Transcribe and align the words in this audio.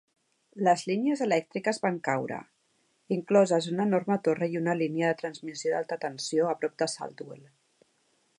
Les 0.67 0.83
línies 0.91 1.19
elèctriques 1.25 1.79
van 1.83 1.99
caure, 2.07 2.39
incloses 3.17 3.69
una 3.75 3.87
enorme 3.91 4.19
torre 4.29 4.49
i 4.55 4.59
una 4.63 4.77
línia 4.81 5.13
de 5.13 5.21
transmissió 5.23 5.77
d'alta 5.77 6.03
tensió 6.09 6.51
a 6.55 6.59
prop 6.65 6.79
de 6.85 6.91
Saltwell. 6.97 7.47